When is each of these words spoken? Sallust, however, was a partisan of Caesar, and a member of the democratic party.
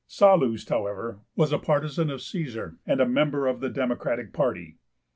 Sallust, 0.07 0.69
however, 0.69 1.19
was 1.35 1.51
a 1.51 1.59
partisan 1.59 2.09
of 2.09 2.23
Caesar, 2.23 2.77
and 2.87 2.99
a 2.99 3.05
member 3.07 3.45
of 3.45 3.59
the 3.59 3.69
democratic 3.69 4.33
party. 4.33 4.77